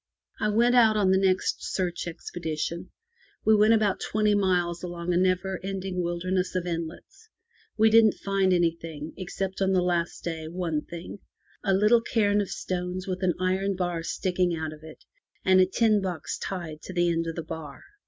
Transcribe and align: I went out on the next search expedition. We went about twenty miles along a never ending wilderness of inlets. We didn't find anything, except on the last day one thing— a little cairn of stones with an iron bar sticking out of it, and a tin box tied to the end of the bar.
I 0.39 0.49
went 0.49 0.73
out 0.73 0.97
on 0.97 1.11
the 1.11 1.19
next 1.19 1.57
search 1.75 2.07
expedition. 2.07 2.89
We 3.45 3.55
went 3.55 3.75
about 3.75 3.99
twenty 4.01 4.33
miles 4.33 4.81
along 4.81 5.13
a 5.13 5.17
never 5.17 5.59
ending 5.63 6.01
wilderness 6.01 6.55
of 6.55 6.65
inlets. 6.65 7.29
We 7.77 7.91
didn't 7.91 8.15
find 8.15 8.51
anything, 8.51 9.13
except 9.15 9.61
on 9.61 9.73
the 9.73 9.83
last 9.83 10.23
day 10.23 10.47
one 10.47 10.81
thing— 10.85 11.19
a 11.63 11.75
little 11.75 12.01
cairn 12.01 12.41
of 12.41 12.49
stones 12.49 13.05
with 13.05 13.21
an 13.21 13.35
iron 13.39 13.75
bar 13.75 14.01
sticking 14.01 14.55
out 14.55 14.73
of 14.73 14.79
it, 14.81 15.05
and 15.45 15.61
a 15.61 15.67
tin 15.67 16.01
box 16.01 16.39
tied 16.39 16.81
to 16.81 16.93
the 16.93 17.07
end 17.11 17.27
of 17.27 17.35
the 17.35 17.43
bar. 17.43 17.83